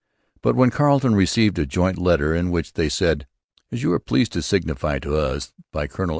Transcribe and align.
But 0.41 0.55
when 0.55 0.71
Carleton 0.71 1.13
received 1.13 1.59
a 1.59 1.67
joint 1.67 1.99
letter 1.99 2.33
in 2.33 2.49
which 2.49 2.73
they 2.73 2.89
said, 2.89 3.27
'As 3.71 3.83
you 3.83 3.93
are 3.93 3.99
pleased 3.99 4.33
to 4.33 4.39
signifye 4.39 4.99
to 5.03 5.15
Us 5.15 5.53
by 5.71 5.85
Coll. 5.85 6.07